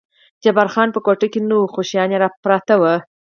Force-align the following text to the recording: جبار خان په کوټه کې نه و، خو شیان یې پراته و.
جبار 0.43 0.67
خان 0.73 0.89
په 0.93 0.99
کوټه 1.05 1.27
کې 1.33 1.39
نه 1.49 1.55
و، 1.57 1.63
خو 1.73 1.79
شیان 1.89 2.09
یې 2.13 2.19
پراته 2.43 2.75
و. 2.77 2.83